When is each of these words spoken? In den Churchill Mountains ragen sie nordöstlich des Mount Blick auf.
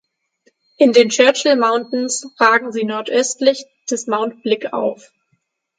In 0.77 0.93
den 0.93 1.09
Churchill 1.09 1.57
Mountains 1.57 2.25
ragen 2.39 2.71
sie 2.71 2.85
nordöstlich 2.85 3.67
des 3.87 4.07
Mount 4.07 4.41
Blick 4.41 4.73
auf. 4.73 5.11